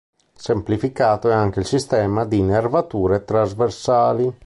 Semplificato 0.35 1.29
è 1.29 1.33
anche 1.35 1.59
il 1.59 1.67
sistema 1.67 2.25
di 2.25 2.41
nervature 2.41 3.23
trasversali. 3.23 4.35